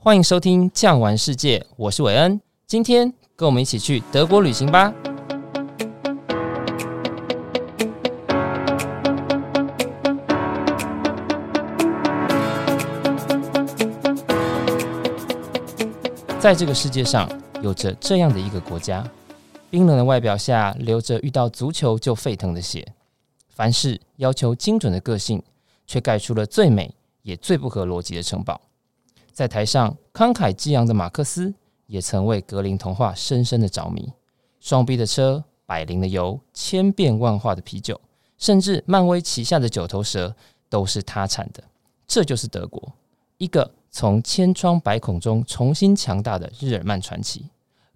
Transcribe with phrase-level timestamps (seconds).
[0.00, 2.40] 欢迎收听《酱玩世界》，我是韦恩。
[2.68, 4.94] 今天跟我们一起去德国旅行吧。
[16.38, 17.28] 在这个世界上，
[17.60, 19.04] 有着这样的一个国家，
[19.68, 22.86] 冰冷的外表下流着遇到足球就沸腾的血，
[23.48, 25.42] 凡事要求精准的个性，
[25.88, 28.60] 却盖出了最美也最不合逻辑的城堡。
[29.38, 31.54] 在台上慷慨激昂的马克思，
[31.86, 34.12] 也曾为格林童话深深的着迷。
[34.58, 38.00] 双 B 的车，百灵的油，千变万化的啤酒，
[38.36, 40.34] 甚至漫威旗下的九头蛇，
[40.68, 41.62] 都是他产的。
[42.08, 42.92] 这就是德国，
[43.36, 47.46] 一个从千疮百孔中重新强大的日耳曼传奇。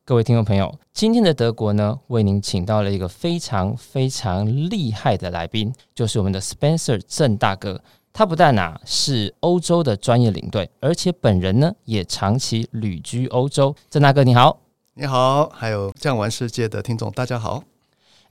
[0.04, 7.82] 各位听众朋友，今天的德国呢，为您请到了一个非常非常厉害的来宾，就是我们的 Spencer 郑大哥。
[8.14, 13.74] 他不但啊是欧洲的专业领队，而且本人呢也长期旅居欧洲。
[13.88, 14.60] 郑大哥你好，
[14.94, 17.64] 你好，还有酱玩世界的听众大家好。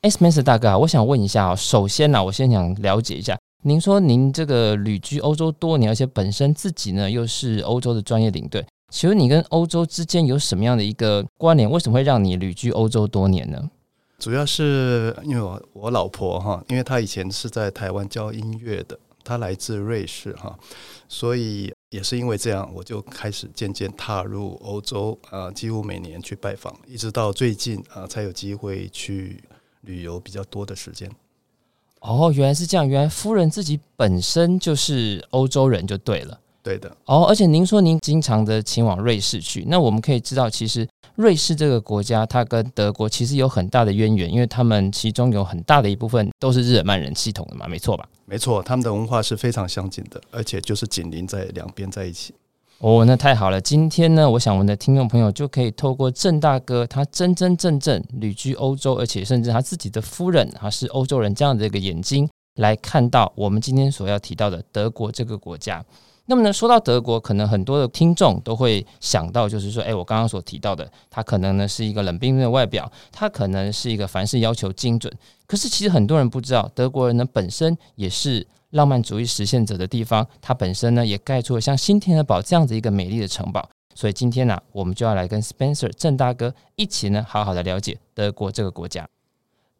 [0.03, 11.69] Spencer 大哥啊，我想问一下啊，首先呢，我先想了解一下，您说您这个旅居欧洲多年，而且本身自己呢又是欧洲的专业领队，请问你跟欧洲之间有什么样的一个关联？
[11.69, 13.69] 为什么会让你旅居欧洲多年呢？
[14.19, 18.99] 主要是因为我我老婆哈，因为她以前是在台湾教音乐的。
[19.23, 20.57] 他来自瑞士哈，
[21.07, 29.43] 所以也是因为这样，我就开始渐渐踏入欧洲啊，几乎每年去拜访，一直到最近啊，才有机会去
[29.81, 31.09] 旅游比较多的时间。
[31.99, 36.39] 哦，原来是这样，原来夫人自己本身就是欧洲人就对了。
[36.63, 36.95] 对的。
[37.05, 48.07] 哦，而且您说您经常的前往瑞士去，那我们可以知道，其实瑞士这个国家它跟德国其实有很大的渊源，因为他们其中有很大的一部分都是日耳曼人系统的嘛，没错吧？
[48.31, 52.33] 没错，他们的文化是非常相近的，而且就是紧邻在两边在一起。
[52.77, 53.59] 哦，那太好了！
[53.59, 65.83] 今天呢，我想我们的听众朋友就可以透过郑大哥他真真正正旅居欧洲，而且甚至他自己的夫人啊是欧洲人这样的一个眼睛来看到我们今天所要提到的德国这个国家。
[66.31, 75.13] 那么呢，说到德国，可能很多的听众都会想到，就是说，哎，我刚刚所提到的，它可能呢是一个冷冰冰的外表，它可能是一个凡事要求精准。
[75.45, 83.67] 可是其实很多人不知道，德国人呢本身也是浪漫主义实现者的地方，它本身呢也盖出了像新天鹅堡这样子一个美丽的城堡。
[83.93, 89.05] 所以今天呢，我们就要来跟 Spencer 郑大哥一起呢，好好的了解德国这个国家。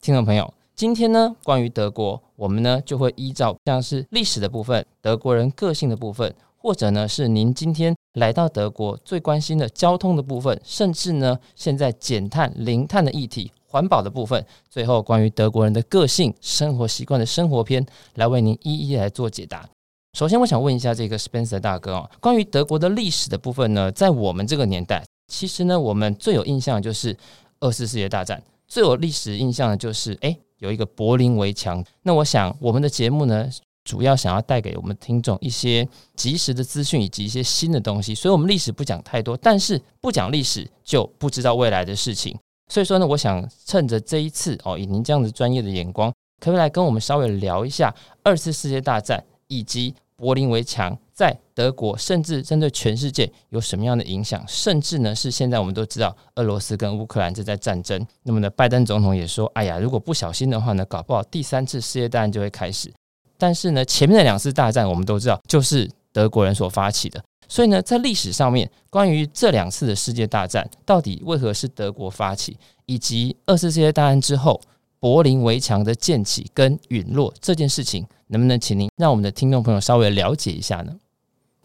[0.02, 0.54] 听众朋友。
[0.74, 17.86] 今天呢，关于德国，我们呢就会依照像是历史的部分、德国人个性的部分，或者呢是您今天来到德国最关心的交通的部分，甚至呢现在减碳、零碳的议题、环保的部分，最后关于德国人的个性、生活习惯的生活篇，
[18.16, 19.70] 来为您一一来做解答。
[20.14, 27.16] 首先，我想问一下这个 Spencer 大哥哦，关于德国的历史的部分呢，在我们这个年代，其实呢我们最有印象就是
[27.60, 30.36] 二次世界大战，最有历史印象的就是哎。
[30.62, 33.50] 有一个柏林围墙，那我想我们的节目呢，
[33.84, 42.38] 主要想要带给我们听众一些及时的资讯以及一些新的东西，所以我们历史不讲太多，但是不讲历史就不知道未来的事情。
[42.72, 54.44] 所以说呢，我想趁着这一次哦，以您这样子专业的眼光，可不可以来跟我们稍微聊一下二次世界大战以及柏林围墙在德国，甚至针对全世界有什么样的影响？
[54.48, 58.04] 甚至呢，是现在我们都知道，俄罗斯跟乌克兰正在战争。
[58.24, 62.92] 那么呢，拜登总统也说：“哎呀，如果不小心的话呢，搞不好第三次世界大战就会开始。”
[63.38, 67.24] 但是呢，前面的两次大战我们都知道，就是德国人所发起的。
[67.48, 72.58] 所以呢，在历史上面，关于这两次的世界大战到底为何是德国发起，
[72.88, 74.60] 以及二次世界大战之后
[75.00, 78.04] 柏林围墙的建起跟陨落这件事情。
[78.28, 80.96] 能不能请您让我们的听众朋友稍微了解一下呢？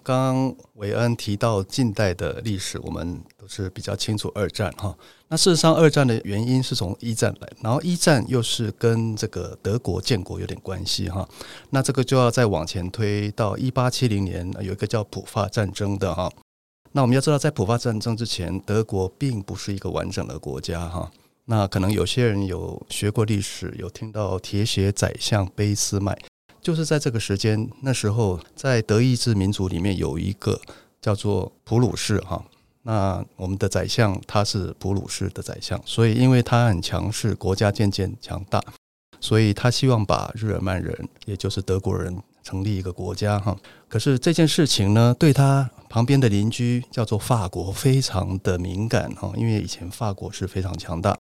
[0.06, 4.96] 刚刚韦恩提到近代的历史，我们都是比较清楚二战哈。
[5.26, 11.28] 那事实上，二战的原因是从一战来，然后一战又是跟这个德国建国有点关系哈。
[11.70, 16.30] 那这个就要再往前推到一八七零年，有一个叫普法战争的哈。
[16.92, 21.10] 那我们要知道，在普法战争之前，德国并不是一个完整的国家哈。
[21.46, 26.16] 那可能有些人有学过历史，有听到铁血宰相俾斯麦。
[26.66, 30.60] 就是在这个时间，那时候在德意志民族里面有一个
[31.00, 32.44] 叫做普鲁士哈，
[32.82, 38.60] 那我们的宰相他是普鲁士的宰相，所以因为他很强势，国家渐渐强大，
[39.20, 43.56] 所以他希望把日耳曼人，也就是德国人成立一个国家哈。
[43.88, 51.16] 可是这件事情呢，对他旁边的邻居叫做法国非常的敏感哈，因为以前法国是非常强大。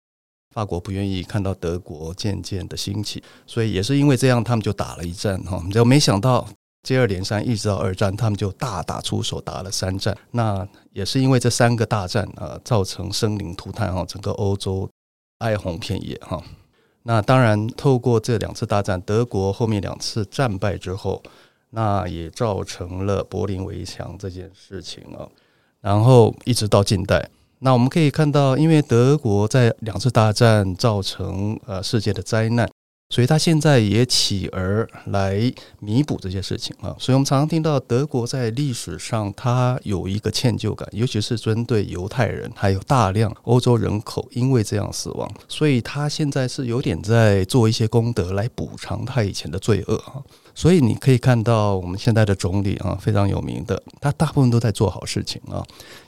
[0.55, 5.61] 法国不愿意看到德国渐渐的兴起，所以也是因为这样，他们就打了一战哈。
[5.73, 6.47] 就没想到
[6.85, 10.17] 接二连三，一直到二战，他们就大打出手，打了三战。
[10.31, 14.89] 那也是因为这三个大战啊，造成生灵涂炭哈，整个欧洲
[15.39, 16.41] 哀鸿遍野哈。
[17.03, 21.21] 那当然，透过这两次大战，德国后面两次战败之后，
[21.71, 25.27] 那也造成了柏林围墙这件事情啊。
[25.81, 27.29] 然后一直到近代，
[27.65, 32.69] 那我们可以看到，因为德国在两次大战造成呃世界的灾难。
[33.11, 50.21] 所以他现在也起而来弥补这些事情啊，所以我们常常听到德国在历史上他有一个歉疚感，尤其是针对犹太人，还有大量欧洲人口因为这样死亡，所以他现在是有点在做一些功德来补偿他以前的罪恶啊。
[50.55, 55.63] 所以你可以看到，我们现在的总理啊，非常有名的，他大部分都在做好事情啊。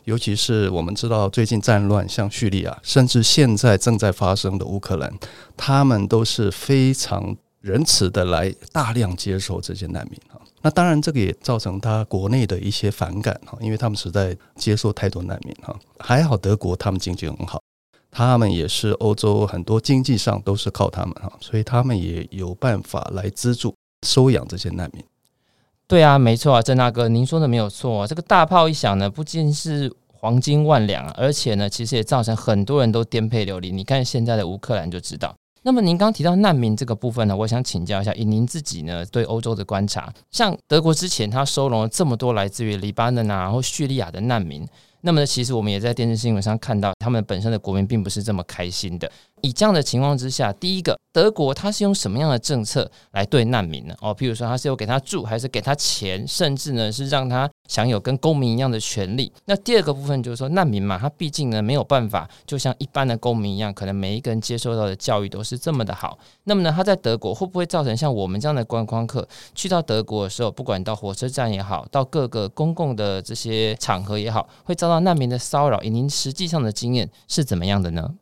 [0.05, 5.13] 尤其是我们知道，最近战乱，像叙利亚，甚至现在正在发生的乌克兰，
[5.57, 10.39] 他们都是非常仁慈的来大量接受这些难民啊。
[10.63, 15.77] 那当然，这个也造成他国内的一些反感哈，因为他们实在接受太多难民哈。
[15.99, 17.61] 还好德国他们经济很好，
[18.13, 23.75] 他们也是欧洲很多经济上都是靠他们哈，所以他们也有办法来资助。
[24.07, 25.05] 收养这些难民，
[25.89, 28.07] 对啊，没错啊，郑大哥，您说的没有错。
[28.07, 33.73] 这个大炮一响呢，不仅是黄金万两，而且呢，其实也造成很多人都颠沛流离。
[33.73, 35.35] 你看现在的乌克兰就知道。
[35.63, 44.65] 那么您刚提到难民这个部分呢，我想请教一下，以您自己呢对欧洲的观察，像德国之前他收容了这么多来自于黎巴嫩啊，然后叙利亚的难民。
[45.07, 49.09] 那么呢，其实我们也在电视新闻上看到，他们本身的国民并不是这么开心的。
[49.41, 53.95] 以这样的情况之下，第一个，德国它是用什么样的政策来对难民呢？
[54.01, 59.33] 哦，譬如说，他是有给他住，还是给他钱，甚至呢是让他享有跟公民一样的权利？
[59.45, 66.19] 那第二个部分就是说，难民嘛，他毕竟呢没有办法，就像一般的公民一样，可能每一个人接受到的教育都是这么的好。
[66.45, 75.83] 那么呢，他在德国会不会造成像我们这样的观光客去到德国的时候，不管到火车站也好，到各个公共的这些场合也好，会遭到难民的骚扰？
[75.83, 78.15] 以您实际上的经验是怎么样的呢？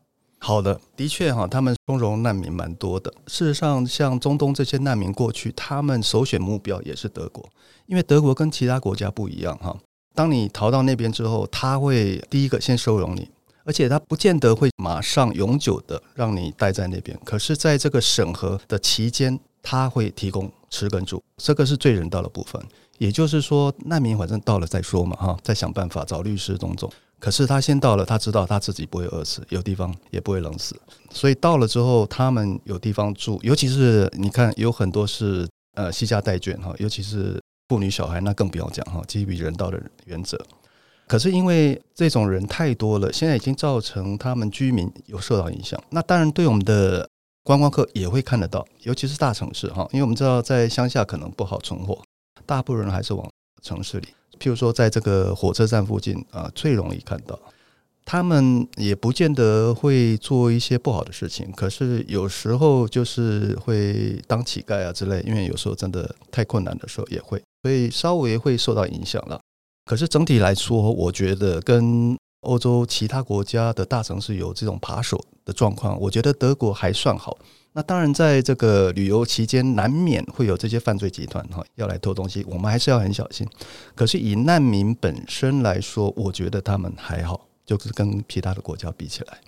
[0.44, 3.11] 好的，的确哈，他们收容难民蛮多的。
[3.26, 7.49] 事实上，像中东这些难民过去，他们首选目标也是德国，
[7.87, 9.75] 因为德国跟其他国家不一样哈。
[10.14, 13.26] 当你逃到那边之后，他会第一个先收容你，
[13.64, 17.19] 而且他不见得会马上永久的让你待在那边。
[17.25, 22.62] 可是，在这个审核的期间，他会提供吃跟住，这个是最人道的部分。
[22.99, 26.93] 也就是说，难民反正到了再说嘛哈，再想办法找律师种种。
[27.25, 30.79] 可是他先到了，他知道他自己不会饿死，有地方也不会冷死，
[31.11, 40.38] 所以到了之后，他们有地方住，尤其是你看，有很多是呃携家带眷哈，尤其是妇女小孩，那更不要讲哈，基于人道的原则。
[41.06, 45.82] 可是因为这种人太多了，现在已经造成他们居民有受到影响。
[45.88, 47.09] 那当然对我们的
[47.43, 52.03] 观光客也会看得到，尤其是大城市哈，因为我们知道在乡下可能不好存活，
[52.44, 53.26] 大部分人还是往
[53.62, 54.09] 城市里。
[54.38, 57.38] 譬如说，在这个火车站附近啊，最容易看到。
[58.06, 65.22] 他们也不见得会做一些不好的事情，可是有时候就是会当乞丐啊之类。
[65.26, 69.40] 因为有时候真的太困难的时候也会，所以稍微会受到影响了。
[69.86, 77.38] 可是整体来说，我觉得跟欧洲其他国家的大城市有这种扒手的状况，我觉得德国还算好。
[77.76, 83.44] 那当然，在这个旅游期间，难免会有这些犯罪集团哈要来偷东西，我们还是要很小心。
[83.97, 89.38] 可是以难民本身来说，我觉得他们还好，就是跟其他的国家比起来。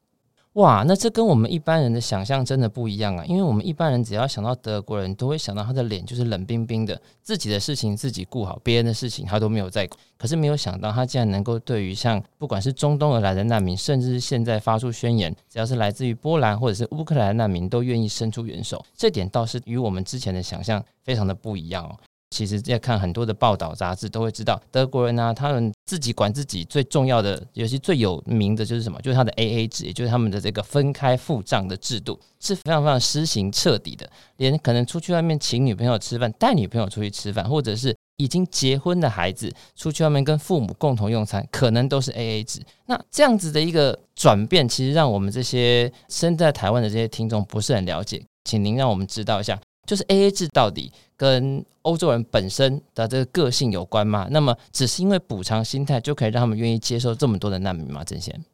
[0.57, 3.23] 哇，那这跟我们一般人的想象真的不一样啊！
[3.27, 10.01] 因为我们一般人只要想到德国人，都会想到他的脸就是冷冰冰的，自己的事情自己顾好，别人的事情他都没有在管。
[10.17, 18.83] 可是没有想到，他竟然能够对于像不管是中东而来的难民，甚至是现在发出宣言，只要是来自于波兰或者是乌克兰的难民，都愿意伸出援手。
[18.97, 21.95] 这点倒是与我们之前的想象非常的不一样哦。
[22.31, 29.01] 其实，在看很多的报道杂志，都会知道德国人呢、啊，他们自己管自己最重要的，尤其最有名的就是什么？
[29.01, 34.11] 就是他的 AA 制，也就是他们的这个分开付账的制度，是非常非常施行彻底的。
[34.39, 42.61] 连可能出去外面请女朋友吃饭，带女朋友出去吃饭，或者是已经结婚的孩子出去外面跟父母共同用餐，可能都是 AA 制。
[42.87, 49.59] 那这样子的一个转变，其实让我们这些身在台湾的这些听众不是很了解，请您让我们知道一下。
[49.87, 54.27] 就是 AA 制到底跟欧洲人本身的这个个性有关吗？
[54.31, 58.03] 那么只是因为补偿心态就可以让他们愿意接受这么多的难民吗？
[58.03, 58.45] 郑先，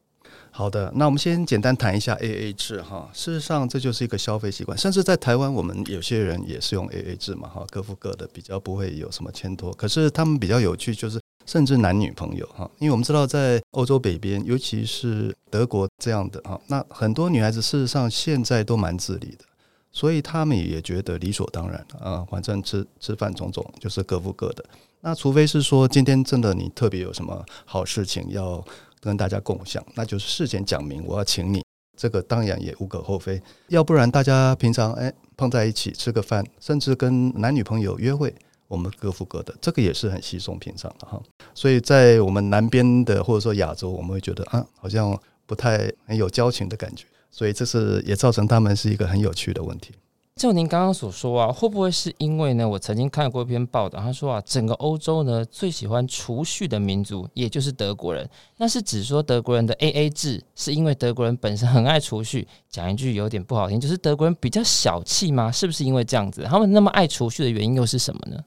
[0.51, 3.09] 好的，那我们先简单谈一下 AA 制哈。
[3.11, 9.73] 事实上，这就是一个消费习惯，甚至在台湾，我们有些人也是用 AA 制嘛哈，各付各的，比较不会有什么牵拖。
[9.73, 19.45] 可是他们比较有趣，就是甚至男女朋友哈，因为我们知道在欧洲北边，尤其是德国这样的哈，那很多女孩子事实上现在都蛮自理的。
[19.93, 24.65] 所以他们也觉得理所当然啊，反正吃吃饭种种就是各付各的。
[25.01, 28.65] 那除非是说今天真的你特别有什么好事情要
[28.99, 31.63] 跟大家共享，那就是事前讲明我要请你，
[31.95, 33.41] 这个当然也无可厚非。
[33.67, 38.33] 要不然大家平常哎碰在一起吃个饭，甚至跟男女朋友约会，
[38.67, 41.21] 我们各付各的，这个也是很稀松平常的哈。
[41.53, 47.05] 所以在我们南边的或者说亚洲，我们会觉得啊，好像不太很有交情的感觉。
[47.33, 49.91] 所以这是也造成他们是一个很有趣的问题。
[50.35, 52.67] 就您刚刚所说啊，会不会是因为呢？
[52.67, 58.27] 我曾经看过一篇报道，他说啊，整个欧洲呢最喜欢储蓄的民族，也就是德国人。
[58.57, 62.47] 那是指说德国人的 AA 制，是因为德国人本身很爱储蓄。
[62.69, 65.51] 讲一句有点不好听，就是德国人比较小气吗？
[65.51, 66.43] 是不是因为这样子？
[66.43, 68.37] 他们那么爱储蓄的原因又是什么呢？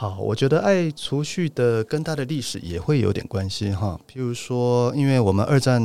[0.00, 4.00] 好，我觉得爱储蓄的跟它的历史也会有点关系哈。
[4.10, 5.78] 譬如说，因为我们二战。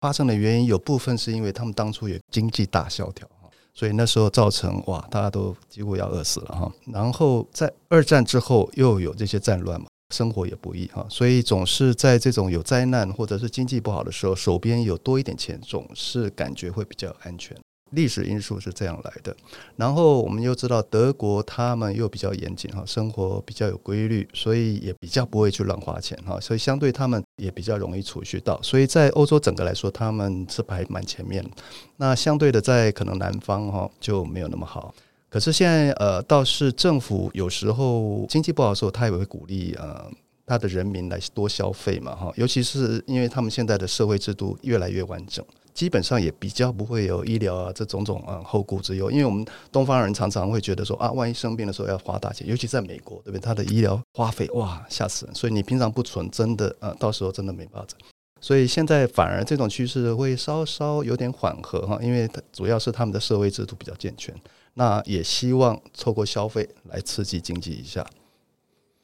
[0.00, 3.28] 发生的原因有部分是因为他们当初有经济大萧条，
[3.74, 6.72] 所以那时候造成哇，大家都几乎要饿死了哈。
[6.86, 17.54] 然后在二战之后又有这些战乱嘛，生活也不易哈，所以总是在这种有灾难或者是经济不好的时候，手边有多一点钱，总是感觉会比较安全。
[17.90, 19.34] 历史因素是这样来的，
[19.76, 31.44] 然后我们又知道德国他们又比较严谨哈，生活比较有规律，所以也比较不会去乱花钱哈，所以相对他们也比较容易储蓄到，所以在欧洲整个来说他们是排蛮前面。
[31.96, 34.94] 那相对的在可能南方哈就没有那么好，
[35.28, 40.10] 可是现在呃倒是政府有时候经济不好的时候，他也会鼓励呃
[40.46, 45.44] 他的人民来多消费嘛哈，尤其是因为他们现在的社会制度越来越完整。
[45.80, 53.40] 基本上也比较不会有医疗啊这种种啊后顾之忧，因为我们东方人常常会觉得说啊，万一生病的时候要花大钱，尤其在美国，对不对？
[53.40, 57.96] 他的医疗花费哇吓死人，所以你平常不存，真的啊，到时候真的没办法。
[58.42, 64.34] 所以现在反而这种趋势会稍稍有点缓和哈，因为主要是他们的社会制度比较健全，
[64.74, 68.06] 那也希望透过消费来刺激经济一下。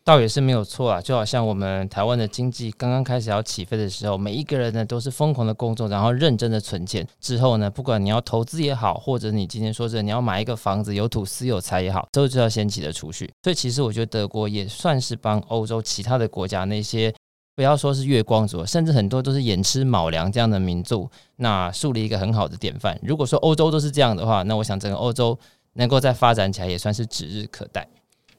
[0.06, 7.04] 倒也是没有错啊，就好像我们台湾的经济刚刚开始要起飞的时候，每一个人呢都是疯狂的工作，然后认真的存钱。
[7.20, 13.28] 之后呢，不管你要投资也好，或者你今天说着你要买一个房子，有土斯有财也好，都是要掀起的储蓄。
[13.42, 17.12] 所以其实我觉得德国也算是帮欧洲其他的国家那些
[17.56, 22.96] 不要说是月光族，甚至很多都是寅吃卯粮这样的民族，那树立一个很好的典范。
[23.02, 25.36] 如果说欧洲都是这样的话，那我想整个欧洲
[25.72, 27.84] 能够再发展起来也算是指日可待。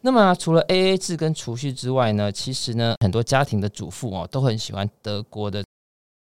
[0.02, 5.64] 那么、除了 AA 制跟储蓄之外呢，其实呢，很多家庭的主妇哦都很喜欢德国的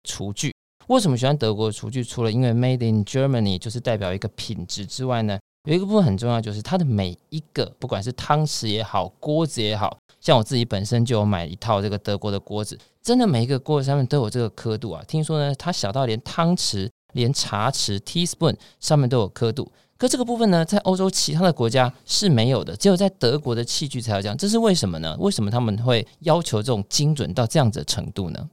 [0.04, 0.54] 厨具。
[0.88, 2.04] 为什么喜欢德国的厨具？
[2.04, 15.04] 除了因为 Made in Germany 就是代表一个品质之外呢，有一个部分很重要，就是它的每一个，不管是汤匙也好，锅子也好，像我自己本身就有买一套这个德国的锅子，真的每一个锅子上面都有这个刻度啊。
[15.08, 19.72] 听说呢，它小到连汤匙、连茶匙 （teaspoon） 上面都有刻度。
[19.98, 24.38] 可这个部分呢，在欧洲其他的国家是没有的，只有在德国的器具才有这样。
[24.38, 25.16] 这是为什么呢？
[25.20, 28.50] 为什么他们会要求这种精准到这样子的程度呢？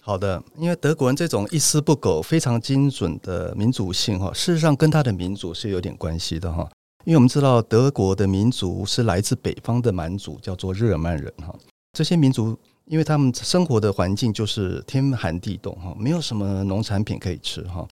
[0.00, 6.68] 好的，因为德国人这种一丝不苟、非常精准的民族性哈，事实上跟他的民族是有点关系的哈。
[7.04, 11.54] 因为我们知道德国的民族是来自北方的蛮族，叫做日耳曼人哈。
[11.92, 17.86] 这些民族因为他们生活的环境就是天寒地冻哈，没有什么农产品可以吃哈，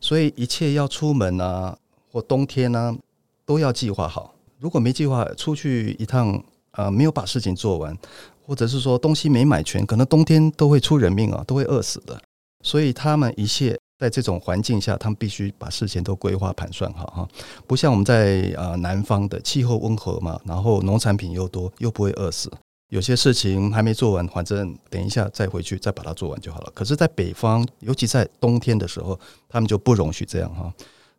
[0.00, 1.76] 所以一切要出门啊。
[2.14, 2.96] 或冬天呢、
[3.44, 4.32] 都要计划好。
[4.60, 6.32] 如果没计划出去一趟，
[6.70, 7.98] 啊、呃，没有把事情做完，
[8.46, 12.16] 或者是说东西没买全，可能冬天都会出人命啊，都会饿死的。
[12.62, 17.28] 所以他们一切在这种环境下，他们必须把事情都规划盘算好哈。
[17.66, 22.48] 不像我们在啊、呃、南方的气候温和嘛，然后农产品又多，又不会饿死。
[22.90, 26.70] 有些事情还没做完，反正等一下再回去再把它做完就好了。
[26.72, 29.18] 可是，在北方，尤其在冬天的时候，
[29.48, 30.72] 他们就不容许这样哈。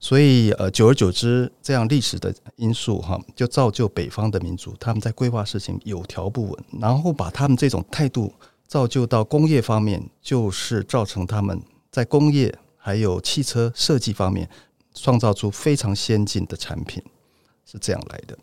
[0.08, 8.32] 所以，呃，久而久之，这样历史的因素哈，就造就北方的民族他们在规划事情有条不紊，然后把他们这种态度
[8.68, 11.60] 造就到工业方面，就是造成他们
[11.90, 14.48] 在工业还有汽车设计方面
[14.94, 17.02] 创造出非常先进的产品，
[17.66, 18.38] 是这样来的。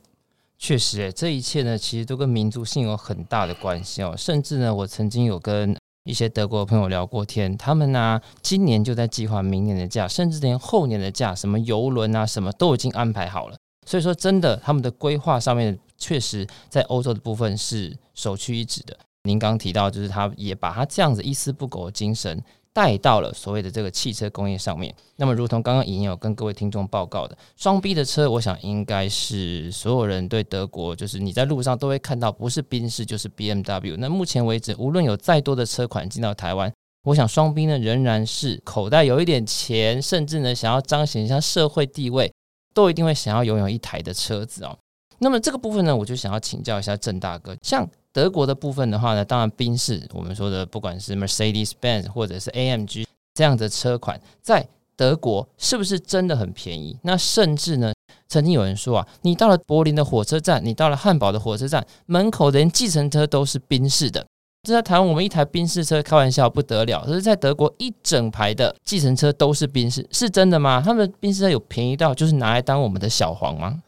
[0.58, 4.16] 确实，诶，这一切呢，其实都跟民族性有很大的关系哦。
[4.18, 13.56] 甚至呢，我曾经有跟一些德国的朋友聊过天，他们呢、今年就在计划明年的假，甚至连后年的假，什么游轮啊，什么都已经安排好了。
[13.86, 18.96] 所以说，真的，他们的规划上面确实在欧洲的部分是首屈一指的。
[19.24, 22.42] 您刚提到，就是他也把他这样子一丝不苟的精神。
[22.72, 24.94] 带到了所谓的这个汽车工业上面。
[25.16, 33.96] 那么，如同刚刚已经有跟各位听众报告的，双 B 的车，我想应该是所有人对德国，就是你在路上都会看到，不是宾士就是 BMW。
[33.98, 36.72] 那目前为止，无论有再多的车款进到台湾，
[37.04, 42.32] 我想双 B 呢仍然是口袋有一点钱，甚至呢想要彰显一下社会地位，
[42.72, 44.78] 都一定会想要拥有一台的车子哦。
[45.18, 53.04] 那么这个部分呢，我就想要请教一下郑大哥，像德国的部分的话呢，当然宾士我们说的不管是 Mercedes-Benz 或者是 AMG
[53.34, 56.98] 这样的车款，在德国是不是真的很便宜？
[57.02, 57.92] 那甚至呢，
[58.28, 64.24] 曾经有人说啊，你到了柏林的火车站，你到了汉堡的火车站门口，连计程车都是宾士的。
[64.64, 70.80] 这在台湾，我们一台宾士车开玩笑不得了，可是在德国一整排的计程车都是宾士，是真的吗？
[70.84, 73.82] 他们宾士车有便宜到就是拿来当我们的小黄吗？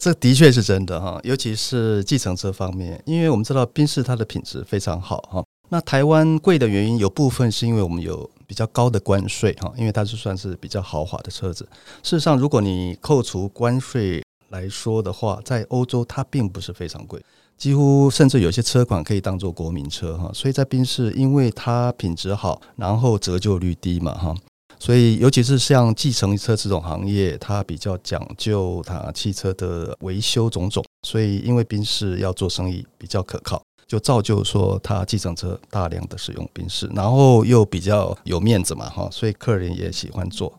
[0.00, 5.44] 这的确是真的哈，尤其是计程车方面，因为我们知道宾士它的品质非常好哈。
[5.68, 11.68] 那台湾贵的原因有部分是因为我们有比较高的关税哈，因为它是算是比较豪华的车子。
[12.02, 17.22] 事实上，如果你扣除关税来说的话，在欧洲它并不是非常贵，
[17.58, 20.30] 几乎甚至有些车款可以当做国民车哈。
[20.32, 24.34] 所以在宾士，因为它品质好，然后折旧率低嘛哈。
[24.82, 30.82] 所以，尤其是像计程车这种行业，它比较讲究它汽车的维修种种。
[31.06, 40.50] 所以，因为宾士要做生意比较可靠，就造就说它计程车大量的使用宾士，然后又比较有面子嘛，哈，所以客人也喜欢坐。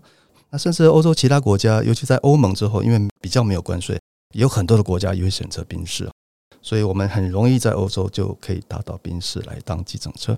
[0.52, 4.00] 那甚至欧洲其他国家，尤其在欧盟之后，因为比较没有关税，
[4.36, 6.08] 有很多的国家也会选择宾士，
[6.62, 10.38] 所以我们很容易在欧洲就可以达到宾士来当计程车。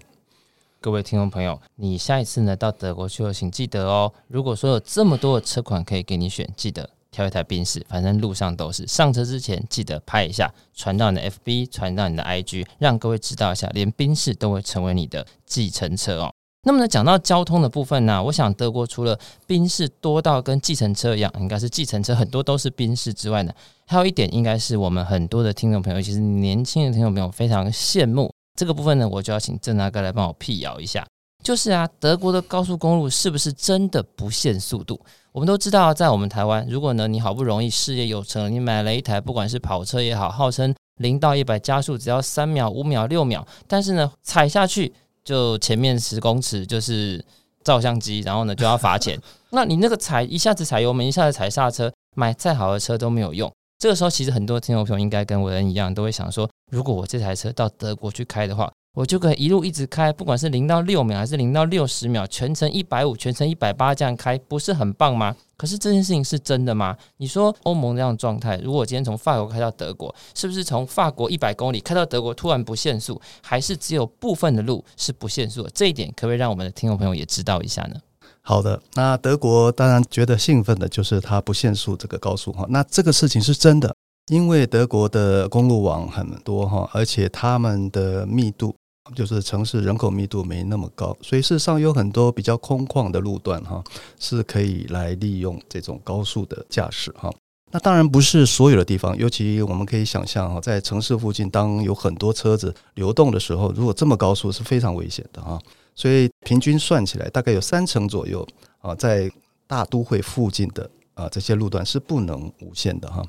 [0.84, 4.12] 各位听众朋友，你下一次呢到德国去，请记得哦。
[4.28, 8.86] 如果说有这么多的车款可以给你选，记得挑一台宾士，反正路上都是。
[8.86, 16.34] 上车之前记得拍一下，传到你的 FB，传到你的 IG，让各位知道一下，连宾士都会成为你的计程车哦。
[16.64, 23.54] 那么呢，讲到交通的部分呢，我想德国除了宾士多到跟计程车一样，应该是计程车很多都是宾士之外呢，
[23.86, 28.33] 还有一点应该是我们很多的听众朋友，其实年轻的听众朋友非常羡慕。
[28.56, 31.06] 这个部分呢，我就要请郑大哥来帮我辟谣一下。
[31.44, 34.98] 就是啊，德国的高速公路是不是真的不限速度？
[35.34, 44.94] 我们都知道，在我们台湾，如果呢你好不容易事业有成，你买了一台不管是跑车也好，号称零到一百加速只要三秒、五秒、六秒，但是呢踩下去
[45.26, 47.24] 就前面十公尺就是
[47.62, 49.20] 照相机，然后呢就要罚钱。
[49.50, 53.52] 那你那个踩一下子踩油门，一下子踩刹车，买再好的车都没有用。
[53.80, 65.36] 这个时候，其实很多听众朋友应该跟我人一样，都会想说：如果我这台车到德国去开的话，我就可以一路一直开，不管是零到六秒还是零到六十秒，全程一百五，全程一百八这样开，不是很棒吗？
[65.58, 66.96] 可是这件事情是真的吗？
[67.18, 75.72] 你说欧盟这样状态，如果今天从法国开到德国，是不是从法国一百公里开到德国突然不限速，还是只有部分的路是不限速的？
[75.74, 77.96] 这一点可不可以让我们的听众朋友也知道一下呢？
[78.42, 83.96] 好的，那德国当然觉得兴奋的就是它不限速这个高速哈，那这个事情是真的，
[84.28, 88.74] 因为德国的公路网很多哈，而且他们的密度
[89.14, 93.84] 就是城市人口密度没那么高，所以事实上有很多比较空旷的路段哈，
[94.20, 97.30] 是可以来利用这种高速的驾驶哈。
[97.72, 105.60] 那当然不是所有的地方，尤其我们可以想象哈，在城市附近，当有很多车子流动的时候，如果这么高速是非常危险的哈。
[105.96, 108.48] 所以平均算起来，大概有三成左右
[108.80, 109.30] 啊，在
[109.68, 113.24] 大都会附近的啊这些路段是不能无限的哈。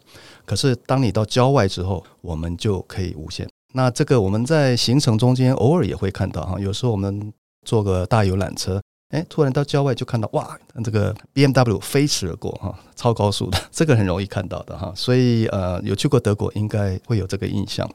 [0.44, 3.49] 可是当你到郊外之后，我们就可以无限。
[3.73, 7.33] 那这个我们在行程中间偶尔也会看到哈，有时候我们
[7.66, 14.92] 坐个大游览车，哎，突然到郊外就看到哇，这个 BMW 飞驰而过哈，超高速的， 这个很容易看到的哈。
[14.94, 17.88] 所以呃，有去过德国应该会有这个印象。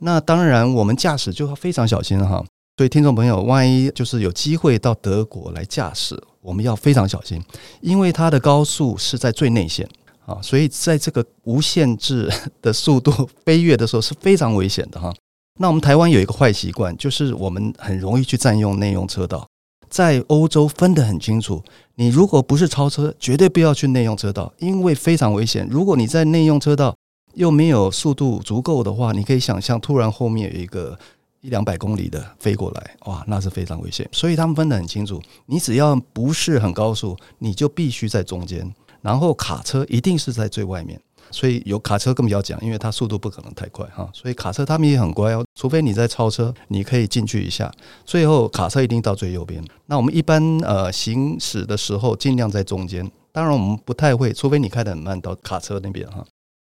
[0.00, 2.44] 那当然我们驾驶就要非常小心哈。
[2.78, 7.42] 所以，听众朋友，万一就是有机会到德国来驾驶，我们要非常小心，
[7.80, 9.88] 因为它的高速是在最内线
[10.26, 15.10] 啊，所以在这个无限制的速度飞跃的时候是非常危险的哈。
[15.58, 19.48] 那我们台湾有一个坏习惯，就是我们很容易去占用内用车道，
[19.88, 21.62] 在欧洲分得很清楚，
[21.94, 25.66] 你如果不是超车，绝对不要去内用车道，因为非常危险。
[25.70, 26.94] 如果你在内用车道
[27.32, 30.98] 又没有速度足够的话，你可以想象，突然后面有一个。
[31.46, 34.08] 一两百公里的飞过来，哇，那是非常危险。
[34.10, 38.68] 所以他们分得很清楚，你只要不是很高速，你就必须在中间。
[39.00, 44.10] 然后卡车一定是在最外面，所以有卡车更不要讲，因为它速度不可能太快哈。
[44.12, 47.72] 所以卡车他们也很乖哦，除非你在超车，你可以进去一下。
[48.04, 49.64] 最后卡车一定到最右边。
[49.86, 53.08] 那我们一般呃行驶的时候，尽量在中间。
[53.30, 56.26] 当然我们不太会，除非你开得很慢到卡车那边哈。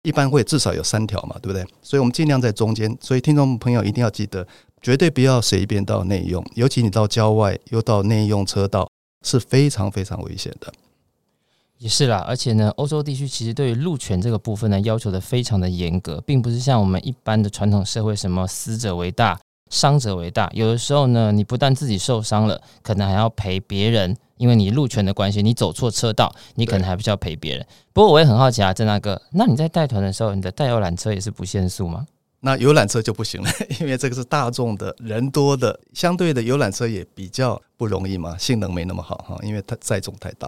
[0.03, 1.65] 一般会至少有三条嘛，对不对？
[1.81, 2.95] 所以我们尽量在中间。
[3.01, 4.45] 所以听众朋友一定要记得，
[4.81, 8.89] 绝对不要随便到内用，尤其你到郊外又到内用车道，
[9.25, 10.71] 是非常非常危险的。
[11.77, 19.39] 也是啦，而且呢，欧洲地区其实对于路权这个部分呢，要求的非常的严格，并不是像我们一般的传统社会，什么死者为大，
[19.73, 27.65] 伤者为大，有的时候呢，你不但自己受伤了，可能还要赔别人，因为你路权的关系，你走错车道，你可能还必须要赔别人。
[27.91, 32.05] 不过我也很好奇啊，郑大哥，那你在带团的时候，你的带游览车也是不限速吗？
[32.41, 33.49] 那游览车就不行了，
[33.81, 40.47] 因为这个是大众的人多的，相对的游览车也比较不容易嘛，性能没那么好哈，因为它载重太大。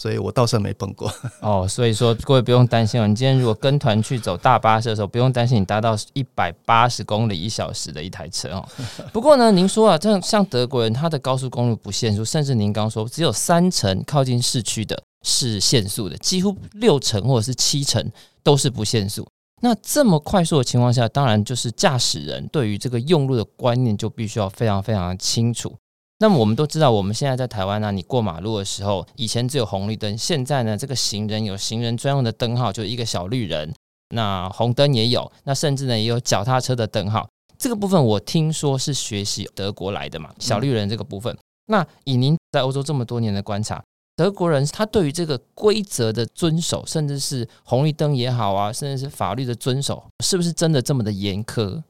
[0.00, 3.06] 所以我倒是没碰过 哦，所以说各位不用担心哦。
[3.08, 8.68] 你今天如果跟团去走大巴士的时候，不用担心你搭到一百八十公里一小时的一台车哦。
[9.12, 18.08] 不过呢，您说啊，这像德国人，他的高速公路不限速，甚至您刚说只有三成靠近市区的是限速的，几乎六成或者是七成
[18.44, 19.26] 都是不限速。
[19.60, 25.74] 那这么快速的情况下，当然就是驾驶人对于这个用路的观念就必须要非常非常的清楚。
[26.20, 33.72] 那么我们都知道，我们现在在台湾呢、啊，你过马路的时候，以前只有红绿灯，现在呢，这个行人有行人专用的灯号，就一个小绿人。
[34.14, 37.28] 那红灯也有，那甚至呢也有脚踏车的灯号。
[37.56, 41.32] 这个部分我听说是学习德国来的嘛，小绿人这个部分。
[41.34, 43.80] 嗯、那以您在欧洲这么多年的观察，
[44.16, 51.82] 德国人他对于这个规则的遵守，甚至是红绿灯也好啊，甚至是法律的遵守，是不是真的这么的严苛？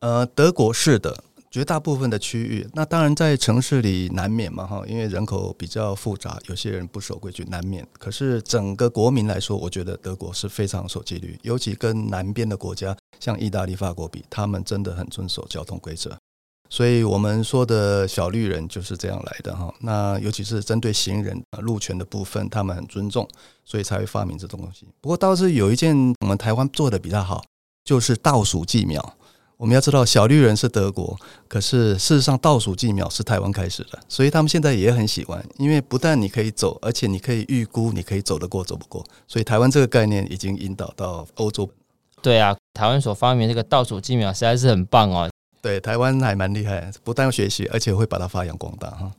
[0.00, 1.22] 呃，德国是的。
[1.50, 7.86] 绝大部分的区域，那当然在城市里难免嘛哈，因为人口比较复杂，有些人不守规矩难免。
[7.98, 16.16] 可是整个国民来说，我觉得德国是非常守纪律，尤其跟南边的国家，像意大利、法国比，他们真的很遵守交通规则。
[16.70, 19.74] 所以我们说的小绿人就是这样来的哈。
[19.80, 23.26] 那尤其是针对行人路权的部分，他们很尊重，
[23.64, 24.86] 所以才会发明这种东西。
[25.00, 27.42] 不过倒是有一件我们台湾做的比较好，
[27.84, 29.16] 就是倒数计秒。
[29.58, 31.18] 我们要知道，小绿人是德国，
[31.48, 41.68] 可是事实上倒数计秒是台湾开始的，所以他们现在也很喜欢，因为不但你可以走，而且你可以预估你可以走得过走不过，所以台湾这个概念已经引导到欧洲。
[42.22, 45.28] 对啊，台湾所发明这个倒数计秒实在是很棒哦。
[45.60, 49.10] 对，台湾还蛮厉害，不但要学习，而且会把它发扬光大哈。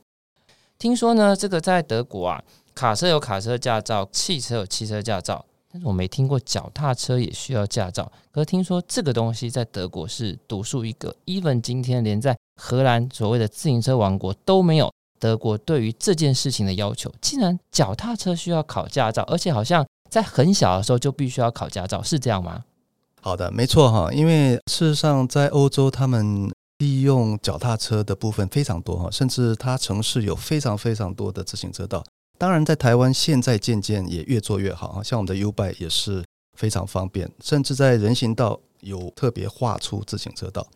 [0.78, 2.42] 听说呢，这个在德国啊，
[2.74, 5.44] 卡车有卡车驾照，汽车有汽车驾照。
[5.72, 11.14] 但是我没听过脚踏车也需要驾照，可是听说这个东西在德国是独树一格。
[11.26, 22.64] even 今天连在荷兰所谓的自行车王国都没有，德国对于这件事情的要求，竟然脚踏车需要考驾照，而且好像在很小的时候就必须要考驾照，是这样吗？
[23.20, 32.02] 好的，没错哈，因为事实上在欧洲，他们利用脚踏车的部分非常多哈，甚至它城市有非常非常多的自行车道。
[32.40, 36.24] 当然，在台湾现在渐渐也越做越好，像我们的 uba 也是
[36.56, 40.66] 非常方便，甚至在人行道有特别画出自行车道。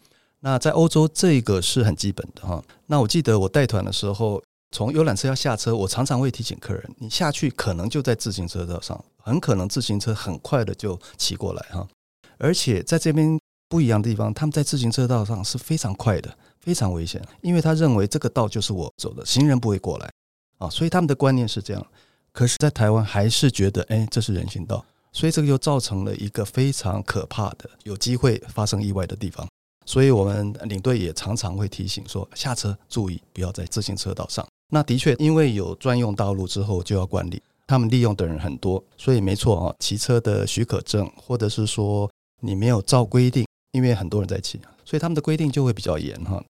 [0.40, 2.62] 那在欧洲，这个是很基本的哈。
[2.84, 11.88] 那我记得我带团的时候，从游览车要下车，我常常会提醒客人，你下去可能就在自行车道上，很可能自行车很快的就骑过来哈。
[12.36, 20.10] 而且在这边不一样的地方，他们在自行车道上是非常快的，非常危险，因为他认为这个道就是我走的，行人不会过来。
[20.64, 21.86] 啊，所以他们的观念是这样，
[22.32, 29.46] 可是，在台湾还是觉得，哎，这是人行道，所以这个就造成了一个非常可怕的、有机会发生意外的地方。
[29.86, 34.46] 所以我们领队也常常会提醒说，下车注意，不要在自行车道上。
[34.72, 46.42] 那的确，因为有专用道路之后就要管理，他们利用的人很多，所以没错啊，骑车的许可证，或者是说你没有照规定，因为很多人在骑，所以他们的规定就会比较严哈。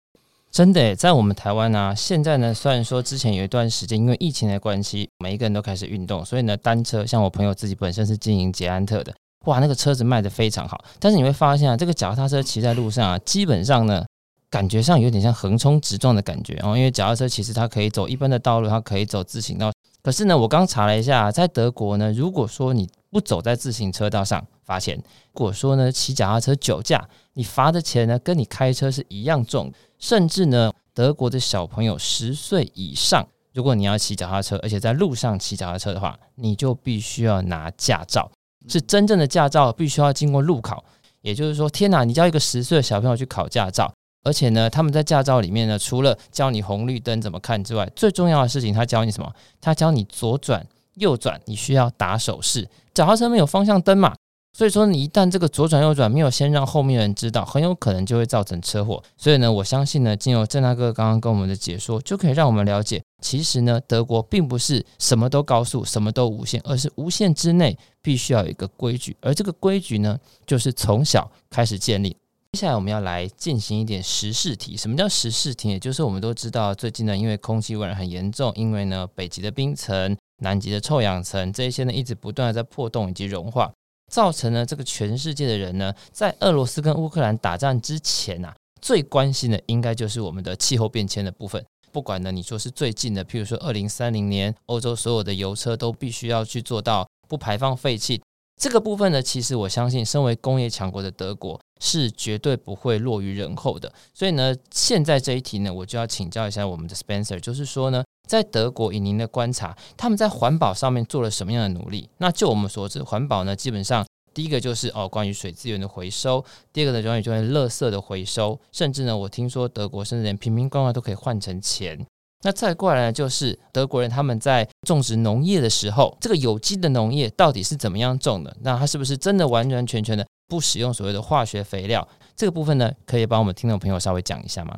[0.53, 9.11] 真的，在我们台湾呢、现在呢，虽然说之前有一段时间因为疫情的关系，每一个人都开始运动，所以呢，单车像我朋友自己本身是经营捷安特的，
[9.47, 10.85] 哇，那个车子卖的非常好。
[10.99, 14.05] 但是你会发现啊，这个脚踏车骑在路上啊，基本上呢，
[14.51, 19.71] 感觉上有点像横冲直撞的感觉哦，因为脚踏车其实它可以走一般的道路，它可以走自行道。
[20.03, 29.71] 可是呢，我刚查了一下，在德国呢，如果说你不走在自行车道上，罚钱；如果说呢，骑脚踏车酒驾，你罚的钱呢，跟你开车是一样重。
[29.97, 38.29] 甚至呢，德国的小朋友十岁以上，如果你要骑脚踏车，而且在路上骑脚踏车的话，你就必须要拿驾照，
[38.67, 40.83] 是真正的驾照，必须要经过路考。
[41.21, 43.89] 也就是说，天哪，你叫一个十岁的小朋友去考驾照，
[44.23, 49.31] 而且呢，他们在驾照里面呢，除了教你红绿灯怎么看之外，最重要的事情，他教你什么？
[49.59, 52.67] 他教你左转、右转，你需要打手势。
[52.93, 54.13] 脚踏车没有方向灯嘛？
[54.55, 59.01] 所以说，你一旦这个左转右转没有先让后面人知道，很有可能就会造成车祸。
[59.17, 72.15] 所以呢，我相信呢，经由郑大哥刚刚跟我们的解说，就可以让我们了解，其实呢，德国并不是什么都高速，什么都无限，而是无限之内必须要有一个规矩，而这个规矩呢，就是从小开始建立。
[72.53, 74.77] 接下来我们要来进行一点时事题。
[74.77, 75.69] 什么叫时事题？
[75.69, 83.71] 也就是我们都知道，最近呢，因为空气污染很严重，因为呢，北极的冰层、南极的臭氧层这一些呢，一直不断的在破洞以及融化。
[84.11, 91.65] 造成了这个全世界的人呢，在俄罗斯跟乌克兰打仗之前啊，最关心的应该就是我们的气候变迁的部分。
[91.91, 98.21] 不管呢，你说是最近的，譬如说二零三零年，欧洲所有的油车都必须要去做到不排放废气。
[98.61, 103.91] 这个部分呢，其实我相信，身为工业强国的德国是绝对不会落于人后的。
[104.13, 112.09] 所以呢，现在这一题呢，我就要请教一下我们的 Spencer，就是说呢，在德国以您的观察，他们在环保上面做了什么样的努力？
[112.19, 116.41] 那就我们所知，环保呢，基本上第一个就是哦，关于水资源的回收；
[116.71, 121.99] 第二个呢，关于就是垃圾的回收，甚至呢，我听说德国甚至连瓶瓶罐罐都可以换成钱。
[122.45, 128.53] 那再过来呢，就是德国人他们在种植农业的时候，这个有机的农业到底是怎么样种的？
[128.61, 132.07] 那它是不是真的完完全全的不使用所谓的化学肥料？
[132.35, 134.77] 这个部分呢，可以帮我们听众朋友稍微讲一下吗？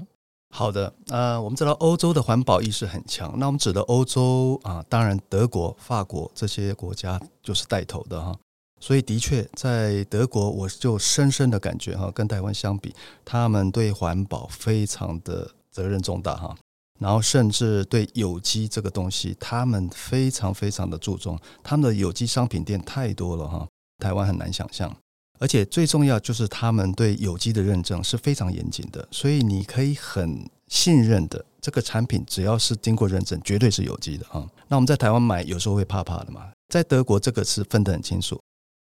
[0.49, 8.33] 好的，呃，我们知道欧洲的环保意识很强，那我们指的欧洲啊，当然德国、法国这些国家就是带头的哈。
[8.79, 12.93] 所以的确，在德国，我就深深的感觉哈，跟台湾相比，
[13.25, 16.55] 他们对环保非常的责任重大哈。
[16.99, 21.37] 然后甚至对有机这个东西，他们非常非常的注重。
[21.63, 23.67] 他们的有机商品店太多了哈，
[23.99, 24.95] 台湾很难想象。
[25.39, 34.47] 而且最重要就是他们对有机的认证是非常严谨的，所以你可以很信任的这个产品，只要是经过认证，绝对是有机的啊。
[34.67, 38.39] 那我们在台湾买有时候会怕怕的嘛，在德国这个是分得很清楚，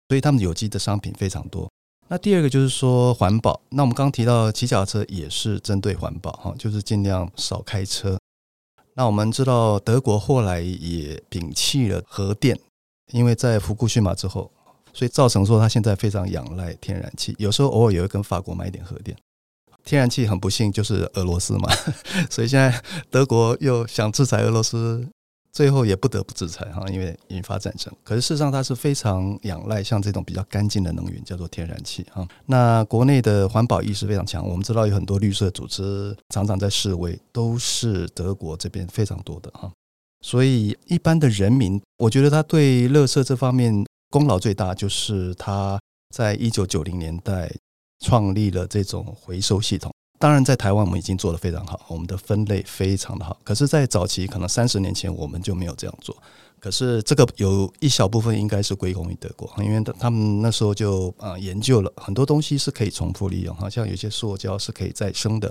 [0.08, 1.70] 所以他们有机的商品非常多。
[2.08, 8.18] 那第二个就是说环保，那我们刚提到骑脚车也是针对环保哈，就是尽量少开车。
[8.94, 12.58] 那我们知道德国后来也摒弃了核电，
[13.12, 14.50] 因为在福库逊马之后，
[15.00, 19.16] 所以造成说他现在非常仰赖天然气，有时候偶尔也会跟法国买一点核电。
[19.82, 21.66] 天然气很不幸就是俄罗斯嘛，
[22.28, 25.08] 所以现在德国又想制裁俄罗斯。
[25.52, 27.92] 最后也不得不制裁哈，因为引发战争。
[28.04, 32.24] 可是事实上，它是非常仰赖像这种比较干净的能源，叫做天然气哈。
[32.46, 39.68] 那国内的环保意识非常强，我们知道有很多绿色组织常常在示威，都是德国这边非常多的哈。
[40.24, 45.80] 所以一般的人民，我觉得他对垃圾这方面功劳最大，就是他
[46.14, 47.50] 在一九九零年代
[48.00, 49.90] 创立了这种回收系统。
[50.18, 53.40] 当然，在台湾我们已经做得非常好，我们的分类非常的好。
[53.42, 56.14] 可是，在早期可能三十年前我们就没有这样做。
[56.58, 65.50] 可是，这个有一小部分应该是归功于德国，因为他们那时候就啊研究了很多东西是可以重复利用，好像有些塑胶是可以再生的，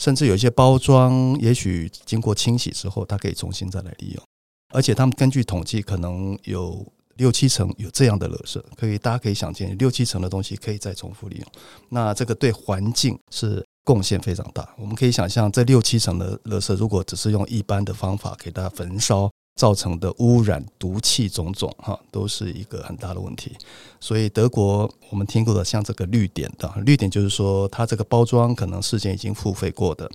[0.00, 4.20] 甚至有一些包装，也许经过清洗之后，它可以重新再来利用。
[4.74, 6.84] 而且，他们根据统计，可能有
[7.20, 11.46] 六七成有这样的垃圾，可以大家可以想见，六七成的东西可以再重复利用。
[11.90, 13.64] 那这个对环境是。
[13.82, 19.28] 贡献非常大，我们可以想象，这六七成的垃圾，如果只是用一般的方法给它焚烧，
[19.58, 23.56] 造成的污染、毒气种种，哈，都是一个很大的问题。
[23.98, 30.08] 所以德国，我们听过的像这个绿点的绿点，就是说它这个包装可能事先已经付费过的，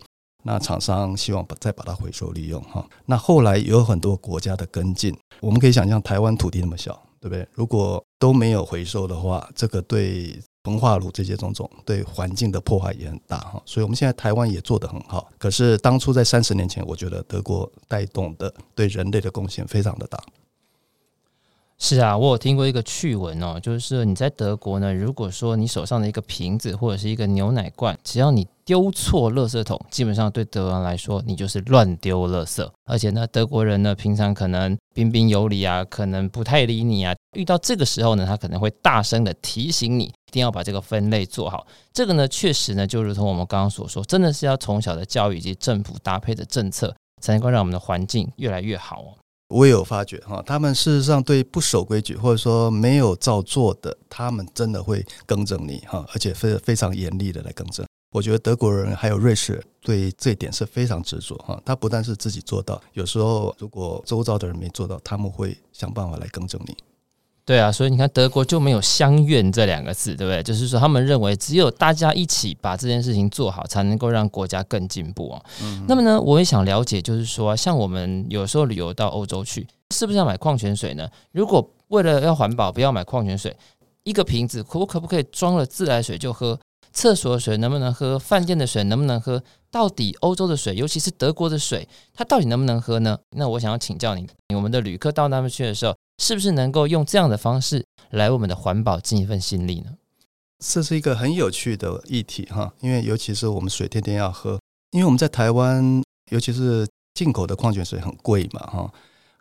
[0.45, 2.87] 那厂商希望把再把它回收利用，哈。
[3.05, 7.47] 那后来有很多国家的跟进，我们可以想象，台湾土地那么小，对不对？
[7.53, 10.39] 如果都没有回收的话，这个对。
[10.65, 15.29] 焚化炉这些种种对环境的破坏也很大哈，所以我们现在台湾也做得很好。
[15.37, 20.19] 可是当初在三十年前，我觉得德国带动的对人类的贡献非常的大。
[21.77, 32.65] 是啊，我有听过一个趣闻哦，就是你在德国呢，如果说你手上的一个瓶子或者是一个牛奶罐，只要你丢错垃圾桶，基本上对德国人来说，你就是乱丢垃圾。
[32.85, 37.13] 而且呢，德国人呢，平常可能彬彬有礼啊，可能不太理你啊。
[37.35, 41.67] 遇到这个时候呢，他可能会大声的提醒你，一定要把这个分类做好。
[41.91, 49.13] 这个呢，确实呢，就如同我们刚刚所说，真的是要从小的教育以及政府搭配的政策，才能够让我们的环境越来越好哦。
[49.49, 57.85] 我也有发觉哈，他们事实上对不守规矩或者说没有照做的，他们真的会更正你哈，而且非非常严厉的来更正。
[58.11, 66.75] 我觉得德国人还有瑞士对这点是非常执着哈，他不但是自己做到，有时候如果周遭的人没做到，他们会想办法来更正你。
[67.45, 70.41] 对啊，所以你看德国就没有相愿这两个字，对不对？
[70.41, 75.39] 就是说他们认为只有大家一起把这件事情做好，才能够让国家更进步啊。
[75.61, 75.85] 嗯。
[75.87, 81.07] 那么呢，我也想了解，就是说像我们有时候旅游到欧洲去，是不是要买矿泉水呢？
[81.33, 83.55] 如果为了要环保，不要买矿泉水，
[84.03, 86.59] 一个瓶子可不可不可以装了自来水就喝？
[86.93, 88.17] 厕所的水能不能喝？
[88.17, 89.43] 饭店的水能不能喝？
[89.69, 93.15] 到底欧洲的水，尤其是德国的水，它到底能不能喝呢？
[93.35, 95.93] 那我想要请教你，我们的旅客到那边去的时候。
[96.17, 99.91] 是不是能够用这样的方式来我们的环保尽一份心力呢？
[100.59, 104.59] 这是一个很有趣的议题哈，因为尤其是我们水天天要喝，
[104.91, 106.01] 因为我们在台湾，
[106.31, 108.93] 尤其是进口的矿泉水很贵嘛哈。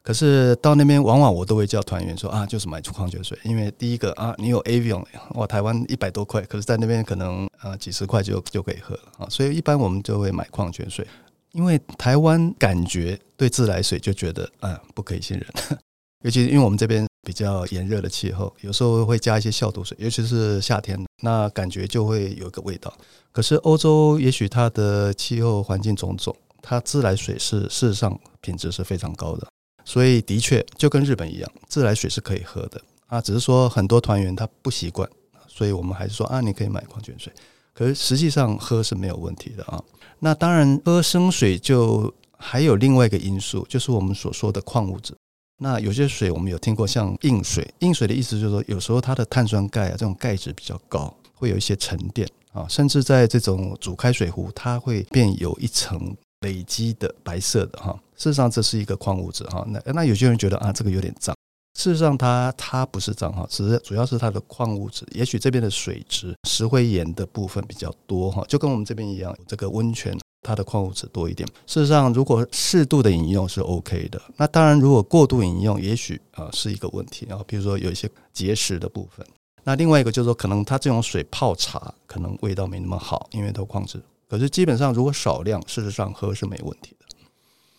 [0.03, 11.07] 可是到那边，往往我都会叫团员说啊，就是买矿泉水，因为第一个啊，你有 Avion，哇，台湾一百多块，可是在那边可能呃几十块就就可以喝了啊，所以一般我们就会买矿泉水，
[11.53, 15.79] 因为台湾感觉对自来水就觉得啊不可以信任，
[16.25, 22.91] 尤其因为我们这边比较炎热的气候，有时候会加一些消毒水，尤其是夏天，那感觉就会有一个味道。
[23.31, 29.47] 可是欧洲也许它的气候环境种种，它自来水是事实上品质是非常高的。
[29.85, 35.07] 所以的确就跟日本一样，自来水是可以喝的啊，只是说很多团员他不习惯，
[35.47, 37.31] 所以我们还是说啊，你可以买矿泉水，
[37.75, 39.79] 可是实际上喝是没有问题的啊。
[40.21, 45.15] 那当然喝生水就还有另外一个因素，就是我们所说的矿物质。
[45.59, 56.17] 那有些水我们有听过，像硬水，硬水的意思就是说，有时候它的碳酸钙啊这种钙质比较高，会有一些沉淀啊，甚至在这种煮开水壶，它会变有一层。
[56.41, 59.65] 累积的白色的哈，事实上这是一个矿物质哈。
[59.67, 61.35] 那那有些人觉得啊，这个有点脏。
[61.79, 65.07] 事实上它它不是脏哈，只是主要是它的矿物质。
[65.13, 71.49] 也许这边的水质石灰岩的部分比较多哈，就跟我们这边一样，这个温泉它的矿物质多一点。
[71.67, 74.23] 事实上，如果适度的饮用是 OK 的。
[74.37, 77.41] 那当然，如果过度饮用，也许啊是一个问题啊。
[77.47, 79.27] 比如说有一些结石的部分。
[79.65, 84.01] 那另外一个就是说，可能它这种水泡茶可能味道没那么好，因为都矿质。
[84.29, 87.07] 可是基本上，如果少量，事实上喝是没问题的。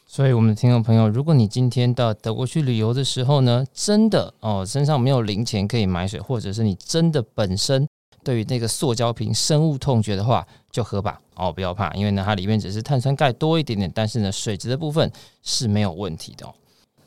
[0.07, 7.85] 所以，我们的听众朋友，如果你今天到德国去旅游的时候呢，真的哦，身上没有零钱可以买水，或者是你真的本身
[8.23, 15.09] 对于那个塑胶瓶深恶痛绝的话，就喝吧哦，不要怕，因为呢，它里面只是碳酸钙多一点点，但是呢，水质的部分
[15.41, 16.53] 是没有问题的哦。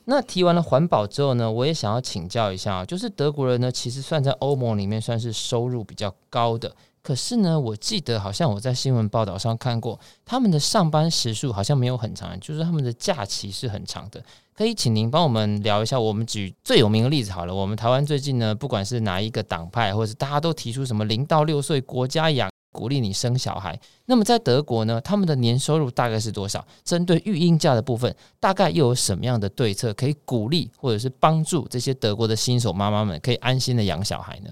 [0.07, 6.75] 那提完了环保之后呢，我也想要请教一下，就是德国人呢，其实算在欧盟里面算是收入比较高的。
[7.03, 14.23] 可是呢，我记得好像我在新闻报道上看过，他们的上班时数好像没有很长，就是他们的假期是很长的。
[14.57, 17.55] 可以请您帮我们聊一下，我们举最有名的例子好了。
[17.55, 23.77] 我们台湾最近呢，不管是哪一个党派，或者是大家都提出什么零到六岁国家养，鼓励你生小孩。
[24.07, 26.65] 那么在德国呢，他们的年收入大概是多少？
[26.85, 34.51] 针对育婴假的部分，大概又有什么样的对策可以鼓励或者是帮助这些德国的新手妈妈们可以安心的养小孩呢？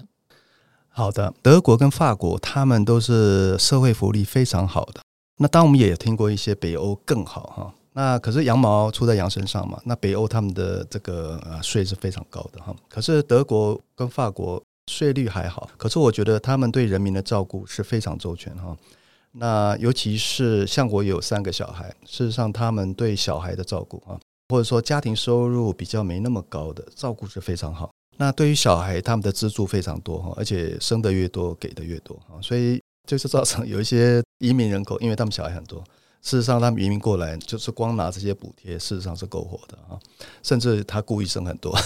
[0.89, 4.99] 好的，德国跟法国，他们都是社会福利非常好的。
[5.37, 7.73] 那当我们也听过一些北欧更好哈。
[7.93, 9.79] 那可是羊毛出在羊身上嘛。
[9.83, 12.75] 那北欧他们的这个呃税是非常高的哈。
[12.87, 18.75] 可是德国跟法国税率还好，可是我觉得他们对人民的照顾是非常周全哈。
[19.33, 24.17] 那尤其是像我有三个小孩，事实上他们对小孩的照顾啊，
[24.49, 27.91] 或者说家庭收入比较没那么高的照顾是非常好。
[28.17, 35.83] 那对于小孩，他们的资助非常多哈，而且生得越多，给的越多哈，所以就是造成有一些移民人口，因为他们小孩很多，
[36.23, 39.99] 事实上他们移民过来就是光拿这些补贴，事实上是够活的啊，
[40.41, 41.77] 甚至他故意生很多。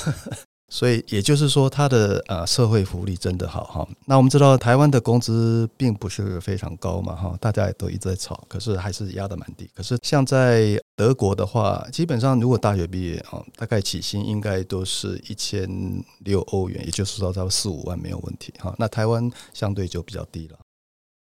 [0.73, 3.87] 所以也就是说，他的呃社会福利真的好哈。
[4.05, 9.69] 那我们知道台湾的工资并不是非常高嘛哈，大家也都一直在吵，可是还是压得蛮低。
[9.75, 15.69] 可是像在德国的话，基本上如果大学毕业啊，大概起薪应该都是一千
[16.19, 18.73] 六欧元，也就是说到四五万没有问题哈。
[18.79, 20.57] 那台湾相对就比较低了。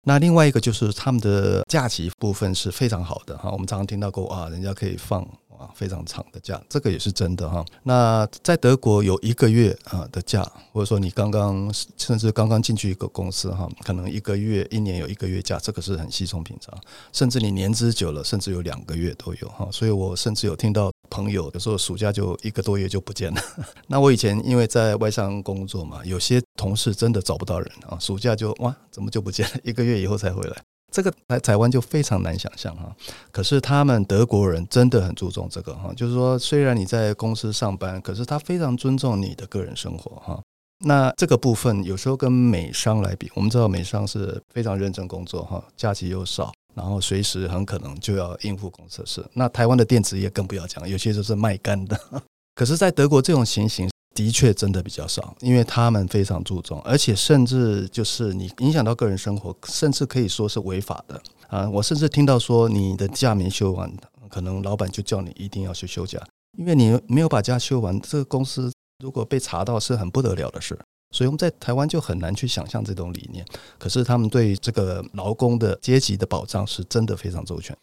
[0.03, 3.49] 那另外一个就是他们的假期部分是非常好的哈。
[3.49, 5.25] 我们常常听到过啊，人家可以放。
[5.61, 7.63] 啊，非常长的假，这个也是真的哈。
[7.83, 10.41] 那在德国有一个月啊的假，
[10.73, 16.75] 或者说你刚刚甚至刚刚进去一个公司哈，可能一个月、一年有一个月假，这个是很稀松平常。
[17.13, 19.69] 甚至你年资久了，甚至有两个月都有哈。
[19.71, 23.41] 所以我甚至有听到朋友有时候暑假就一个多月就不见了。
[23.87, 29.59] 那我以前因为在外商工作嘛，有些同事真的找不到人啊，暑假就哇，怎么就不见了？
[29.63, 30.55] 一个月以后才回来。
[30.91, 32.93] 这个来台湾就非常难想象哈，
[33.31, 40.39] 可是他们德国人真的很注重这个哈，就是说虽然你在公司上班，可是他非常尊重你的个人生活哈。
[40.83, 49.23] 那这个部分有时候跟美商来比，我们知道美商是非常认真工作哈，假期又少，然后随时很可能就要应付公司的事。
[49.33, 51.99] 那台湾的电子业更不要讲，有些就是卖干的。
[52.55, 53.90] 可是，在德国这种情形。
[54.13, 61.69] 的确，真的比较少，因为他们非常注重，而且甚至就是你影响到个人生活，甚至可以说是违法的啊！
[61.69, 63.91] 我甚至听到说，你的假没休完，
[64.29, 66.21] 可能老板就叫你一定要去休假，
[66.57, 68.71] 因为你没有把假休完，这个公司
[69.03, 70.77] 如果被查到是很不得了的事。
[71.13, 73.45] 所以我们在台湾就很难去想象这种理念，
[73.77, 77.77] 可是他们对这个劳工的阶级的保障是真的非常周全。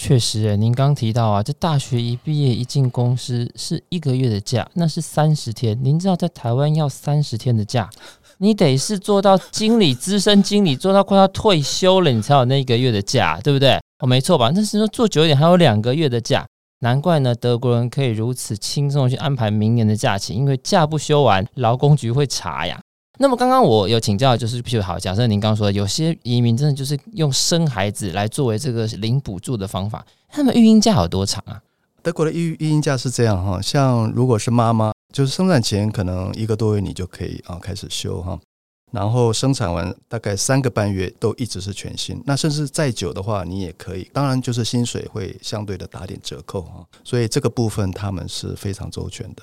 [0.00, 5.76] 确实，诶，您刚提到啊，这大学一毕业一进公司是一个月的假，那是三十天。
[5.82, 7.90] 您知道在台湾要三十天的假，
[8.38, 13.72] 你得是做到经理、资深经理，做到快要退休了，你才有那一个月的假，对不对？
[13.98, 14.52] 哦，没错吧？
[14.54, 16.46] 但是说做久一点，还有两个月的假。
[16.80, 22.80] 难怪呢，德国人可以如此轻松地去安排明年的假期，因为假不休完，劳工局会查呀。
[23.20, 31.60] 那么刚刚我有请教，就是譬如好，假设您刚刚说的有些移民真的就是用生孩子来作为这个领补助的方法，他们育婴假有多长啊？
[32.00, 38.38] 德国的育育婴假是这样哈，像如果是妈妈，就是生产前可能一个多月你就可以啊开始休哈，
[38.92, 49.42] 然后生产完大概三个半月都一直是全薪，那甚至再久的话你也可以，当然就是薪水会相对的打点折扣哈，所以这个部分他们是非常周全的。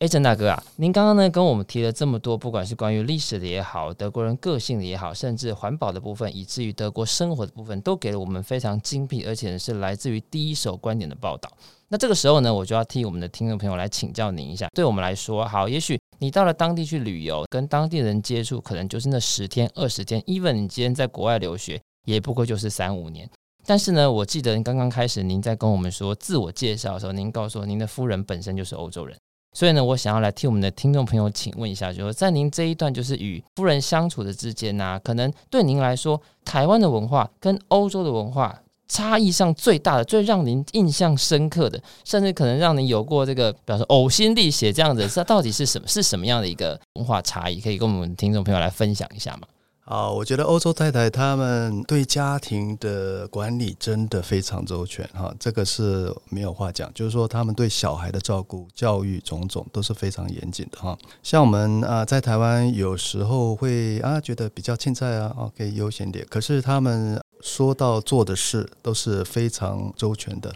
[0.00, 11.50] 哎，郑大哥啊，您刚刚呢跟我们提了这么多，不管是关于历史的也好，德国人个性的也好，甚至环保的部分，以至于德国生活的部分，都给了我们非常精辟，而且是来自于第一手观点的报道。
[11.88, 14.68] 那这个时候呢，我就要替我们的听众朋友来请教您一下。
[14.72, 23.28] 对我们来说，好，也许你到了当地去旅游，跟当地人接触，可能就是那十天、二十天，even 你今天在国外留学，也不过就是三五年。
[23.66, 29.18] 但是呢，我记得刚刚开始，您在跟我们说自我介绍的时候，您告诉我您的夫人本身就是欧洲人。
[29.58, 38.56] 所以呢，我想要来替我们的听众朋友请问一下，就是在您这一段就是与夫人相处的之间呢、可能对您来说，台湾的文化跟欧洲的文化
[38.86, 45.88] 差异上最大的、最让您印象深刻的，甚至可能让您有过这个，比方说呕心沥血这样子，这到底是什么？
[45.88, 47.60] 是什么样的一个文化差异？
[47.60, 49.48] 可以跟我们听众朋友来分享一下吗？
[49.88, 56.92] 啊，我觉得欧洲太太她们对家庭的管理真的非常周全哈，这个是没有话讲。
[56.92, 60.96] 就是说，他们对小孩的照顾、教育种种都是非常严谨的哈。
[61.22, 70.54] 像我们啊，在台湾有时候会啊觉得比较欠菜啊，可以悠闲点，可是他们说到做的事都是非常周全的，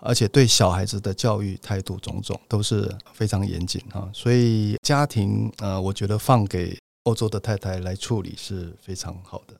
[0.00, 4.10] 而且对小孩子的教育态度种种都是非常严谨哈。
[4.12, 6.76] 所以家庭呃，我觉得放给。
[7.04, 9.54] 欧洲的太太来处理是非常好的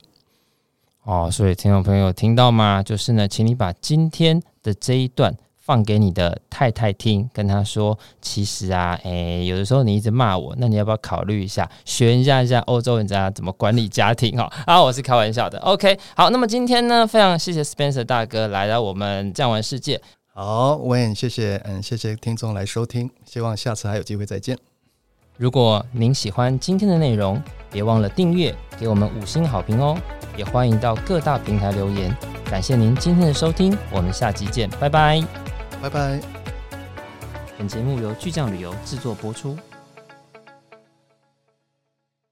[1.04, 2.82] 哦，所以听众朋友听到吗？
[2.82, 14.36] 就是呢，请你把今天的这一段放给你的太太听，跟她说，其实啊，诶，有的时候你一直骂我，那你要不要考虑一下，学一下一下欧洲人家怎么管理家庭？
[14.36, 15.58] 哈， 啊，我是开玩笑的。
[15.60, 20.00] OK，好，那么今天呢，非常谢谢 Spencer 大哥来到我们酱玩世界。
[20.32, 24.56] 好，我也谢谢，嗯，谢谢听众来收听，希望下次还有机会再见。
[25.38, 29.96] 如果您喜欢今天的内容，别忘了订阅，给我们五星好评哦！
[30.36, 32.14] 也欢迎到各大平台留言。
[32.50, 35.22] 感谢您今天的收听，我们下期见，拜拜，
[35.80, 36.20] 拜拜。
[37.56, 39.56] 本节目由巨匠旅游制作播出。